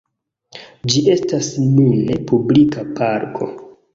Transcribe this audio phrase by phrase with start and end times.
[0.93, 3.53] Ĝi estas nune publika parko.